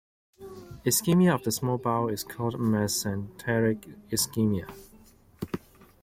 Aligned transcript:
Ischemia 0.83 1.35
of 1.35 1.43
the 1.43 1.51
small 1.51 1.77
bowel 1.77 2.09
is 2.09 2.23
called 2.23 2.55
mesenteric 2.55 3.85
ischemia. 4.09 4.67